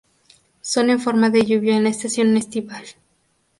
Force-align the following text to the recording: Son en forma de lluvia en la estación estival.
Son 0.61 0.89
en 0.89 0.99
forma 0.99 1.29
de 1.29 1.45
lluvia 1.45 1.77
en 1.77 1.83
la 1.83 1.89
estación 1.89 2.35
estival. 2.35 2.83